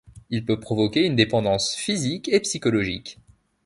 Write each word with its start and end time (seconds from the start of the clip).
Il 0.31 0.43
peut 0.45 0.59
provoquer 0.59 1.05
une 1.05 1.15
dépendance 1.15 1.75
physique 1.75 2.27
et 2.29 2.39
psychologique. 2.39 3.19